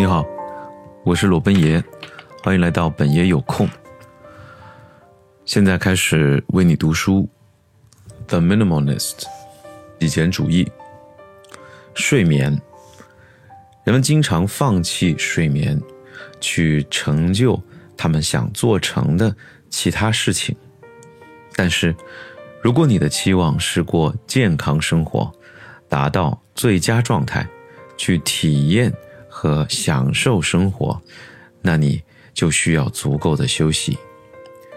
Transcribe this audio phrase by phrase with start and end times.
[0.00, 0.26] 你好，
[1.04, 1.84] 我是裸奔爷，
[2.42, 3.68] 欢迎来到本爷有空。
[5.44, 7.28] 现在开始为你读书，
[8.26, 9.18] 《The Minimalist》
[10.00, 10.66] 极简主义。
[11.92, 12.58] 睡眠，
[13.84, 15.78] 人们经常放弃睡眠，
[16.40, 17.62] 去成就
[17.94, 19.36] 他们想做成的
[19.68, 20.56] 其他事情。
[21.54, 21.94] 但是，
[22.62, 25.30] 如果你的期望是过健康生活，
[25.90, 27.46] 达到最佳状态，
[27.98, 28.90] 去体验
[29.40, 31.00] 和享受生活，
[31.62, 32.02] 那你
[32.34, 33.96] 就需要足够的休息。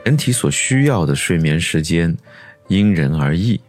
[0.05, 2.15] 人体所需要的睡眠时间
[2.69, 3.59] 因人而异。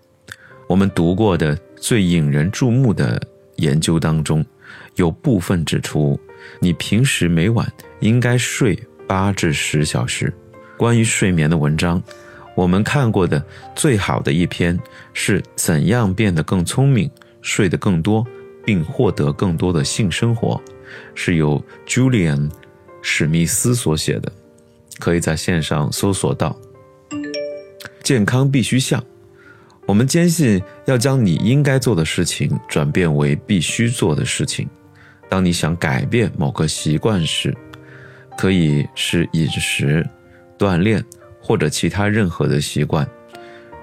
[0.68, 3.20] 我们读过的最引人注目的
[3.56, 4.46] 研究当中，
[4.94, 6.16] 有部分指出，
[6.60, 7.68] 你平时每晚
[7.98, 10.32] 应该睡八至十小时。
[10.76, 12.00] 关于睡眠的文章，
[12.54, 14.78] 我们看过的最好的一篇
[15.12, 17.10] 是怎样变得更聪明、
[17.42, 18.24] 睡得更多，
[18.64, 20.60] 并获得更多的性生活，
[21.14, 22.50] 是由 Julian
[23.02, 24.32] 史密斯所写的。
[25.00, 26.56] 可以在线上搜索到。
[28.02, 29.02] 健康必须项，
[29.86, 34.68] 我们坚信要将你应该做的事情转变为必须做的事情。
[35.28, 37.52] 当你想改变某个习惯时，
[38.38, 40.06] 可以是饮食、
[40.56, 41.04] 锻炼
[41.40, 43.04] 或者其他任何的习惯。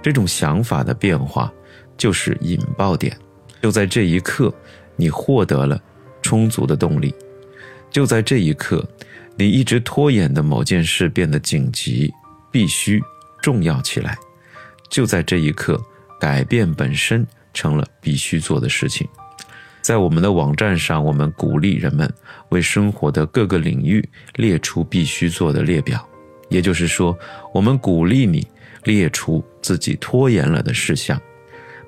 [0.02, 1.52] 这种想法的变化
[1.98, 3.18] 就是引爆点。
[3.62, 4.54] 就在这一刻，
[4.96, 5.80] 你获得了
[6.22, 7.14] 充足的动力。
[7.90, 8.88] 就在这一刻。
[9.38, 12.14] 你一直拖延的某件事变得紧急、
[12.52, 13.02] 必须、
[13.42, 14.16] 重要起来，
[14.90, 15.82] 就在这一刻，
[16.20, 19.08] 改变本身成了必须做的事情。
[19.82, 22.14] 在我们的网站上，我们鼓励人们
[22.50, 26.06] 为生活的各个领域列出必须做的列表，
[26.50, 27.18] 也就是说，
[27.54, 28.46] 我们鼓励你
[28.84, 31.20] 列出自己拖延了的事项，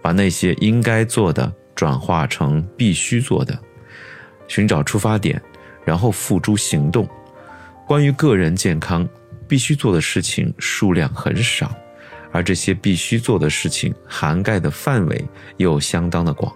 [0.02, 3.60] 把那些应该做的转化成必须做的，
[4.48, 5.42] 寻找出发点，
[5.84, 7.06] 然后付诸行动。
[7.86, 9.06] 关于个人健康，
[9.50, 11.76] 必须做的事情数量很少，
[12.32, 15.26] 而这些必须做的事情涵盖的范围
[15.58, 16.56] 又相当的广。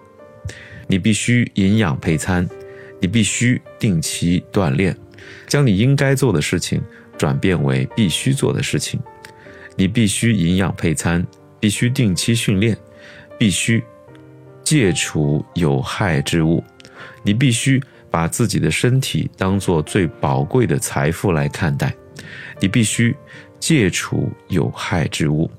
[0.88, 2.48] 你必须营养配餐，
[3.02, 4.96] 你必须定期锻炼，
[5.46, 6.82] 将你应该做的事情
[7.18, 8.98] 转变为必须做的事情。
[9.76, 11.28] 你必须营养配餐，
[11.60, 12.78] 必须定期训练，
[13.38, 13.84] 必须
[14.68, 16.62] 戒除有害之物，
[17.24, 17.82] 你必须。
[18.10, 21.94] 把自己的身体当做最宝贵的财富来看待，
[22.60, 23.16] 你必须
[23.60, 25.52] 戒除有害之物。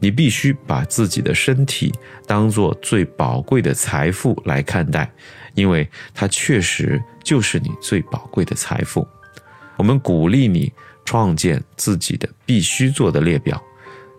[0.00, 1.92] 你必须把自己的身体
[2.26, 5.08] 当做最宝贵的财富来看待，
[5.54, 9.06] 因为它确实就是你最宝贵的财富。
[9.76, 10.72] 我们鼓励你
[11.04, 13.62] 创建自己的必须做的列表，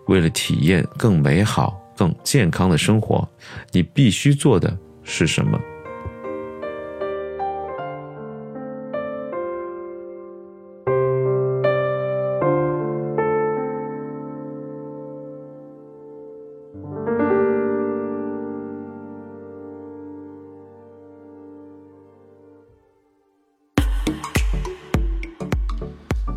[0.06, 3.28] 为了体验更美好、更健康的生活，
[3.72, 5.58] 你必须做的是什么？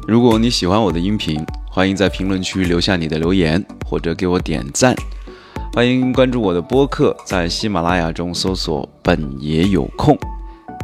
[0.08, 4.96] 如果你喜欢我的音频，欢迎在评论区留下你的留言，或者给我点赞。
[5.76, 10.18] 欢迎关注我的播客，在喜马拉雅中搜索“本爷有空”，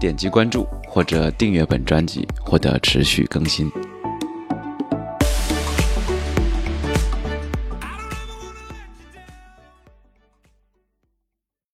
[0.01, 3.71] 点击关注或者订阅本专辑，获得持续更新。